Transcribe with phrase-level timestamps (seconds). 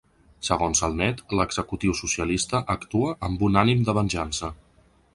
[0.47, 4.55] Segons el nét, l’executiu socialista actua ‘amb un ànim de venjança’.